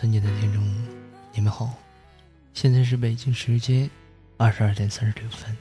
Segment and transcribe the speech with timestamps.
[0.00, 0.62] 尊敬的听众，
[1.32, 1.74] 你们好，
[2.54, 3.90] 现在是北京时间
[4.36, 5.56] 二十二点三十六分，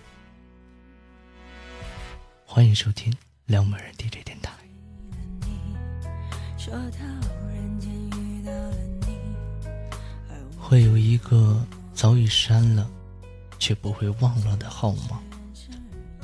[2.46, 3.12] 欢迎收听
[3.48, 4.54] 两美人 DJ 电台。
[10.56, 11.60] 会有一个
[11.96, 12.88] 早已删了，
[13.58, 15.20] 却不会忘了的号码，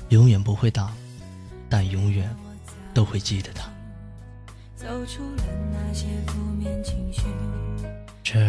[0.10, 0.94] 永远不会打，
[1.68, 2.30] 但永远
[2.94, 3.68] 都会记得他。
[4.76, 7.24] 走出了那些负面情绪
[8.24, 8.40] 这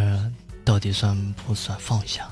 [0.64, 2.28] 到底算不算放下？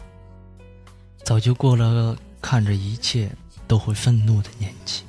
[1.24, 3.30] 早就过了看着一切
[3.68, 5.02] 都会愤怒的年纪，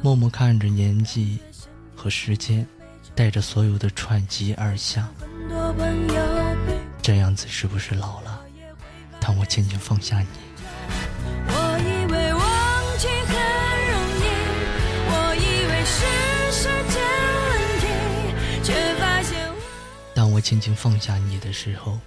[0.00, 1.38] 默默看着年纪
[1.94, 2.66] 和时间
[3.14, 5.08] 带着所有的串击而下，
[7.02, 8.40] 这样子是不是老了？
[9.20, 10.28] 当我渐渐放下你。
[20.44, 21.98] 轻轻放下你的时候，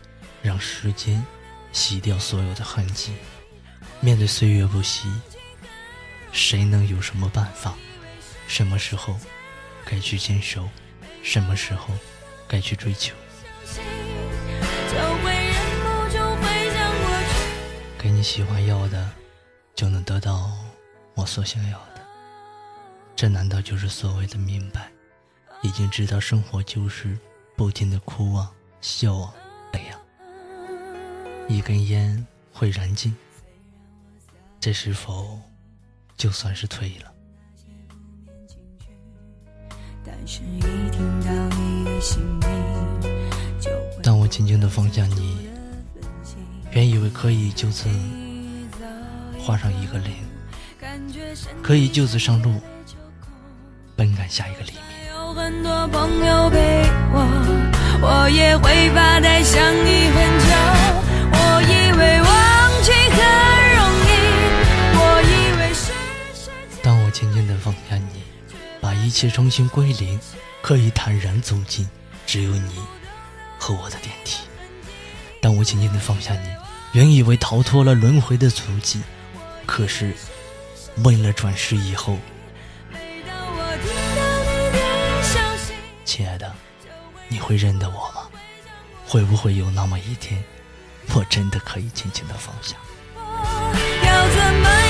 [0.43, 1.25] 让时间
[1.71, 3.15] 洗掉所有的痕迹。
[3.99, 5.11] 面对岁月不息，
[6.31, 7.73] 谁能有什么办法？
[8.47, 9.19] 什么时候
[9.83, 10.69] 该去坚守？
[11.23, 11.91] 什么时候
[12.47, 13.15] 该去追求？
[17.97, 19.09] 给你喜欢要的，
[19.73, 20.51] 就能得到
[21.15, 22.05] 我所想要的。
[23.15, 24.91] 这难道就是所谓的明白？
[25.63, 27.17] 已经知道生活就是。
[27.57, 29.33] 不停的哭啊，笑啊，
[29.71, 29.99] 悲啊。
[31.47, 33.15] 一根烟会燃尽，
[34.59, 35.39] 这是否
[36.15, 37.11] 就算是退了？
[44.03, 45.49] 当我轻轻的放下你，
[46.69, 47.89] 原以为可以就此
[49.39, 50.13] 画上一个零，
[51.63, 52.61] 可以就此上路，
[53.95, 55.06] 奔赶下一个黎明。
[55.33, 56.57] 很多朋友陪
[57.11, 57.19] 我，
[58.01, 60.47] 我也会发呆想你很久。
[61.31, 62.29] 我以为忘
[62.83, 63.17] 记很
[63.75, 64.09] 容易，
[64.97, 65.91] 我以为是。
[66.81, 68.23] 当我轻轻的放下你，
[68.81, 70.19] 把一切重新归零，
[70.61, 71.87] 可以坦然走进
[72.25, 72.75] 只有你
[73.59, 74.43] 和我的电梯。
[75.41, 76.49] 当我渐渐的放下你，
[76.93, 79.01] 原以为逃脱了轮回的足迹，
[79.65, 80.13] 可是
[81.03, 82.17] 为了转世以后。
[86.07, 86.49] 亲爱的，
[87.27, 88.29] 你会认得我吗？
[89.05, 90.41] 会不会有那么一天，
[91.13, 92.77] 我真的可以轻轻的放下？
[93.13, 94.86] 要怎么？